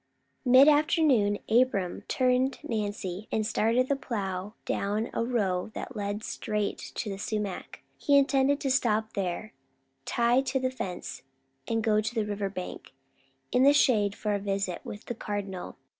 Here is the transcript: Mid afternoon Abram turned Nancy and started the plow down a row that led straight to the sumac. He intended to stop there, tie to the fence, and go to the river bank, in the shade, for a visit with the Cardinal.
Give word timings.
Mid 0.45 0.67
afternoon 0.67 1.37
Abram 1.47 2.01
turned 2.07 2.57
Nancy 2.63 3.27
and 3.31 3.45
started 3.45 3.87
the 3.87 3.95
plow 3.95 4.55
down 4.65 5.11
a 5.13 5.23
row 5.23 5.69
that 5.75 5.95
led 5.95 6.23
straight 6.23 6.79
to 6.95 7.07
the 7.07 7.19
sumac. 7.19 7.83
He 7.99 8.17
intended 8.17 8.59
to 8.61 8.71
stop 8.71 9.13
there, 9.13 9.53
tie 10.05 10.41
to 10.41 10.59
the 10.59 10.71
fence, 10.71 11.21
and 11.67 11.83
go 11.83 12.01
to 12.01 12.15
the 12.15 12.25
river 12.25 12.49
bank, 12.49 12.93
in 13.51 13.61
the 13.61 13.73
shade, 13.73 14.15
for 14.15 14.33
a 14.33 14.39
visit 14.39 14.81
with 14.83 15.05
the 15.05 15.13
Cardinal. 15.13 15.77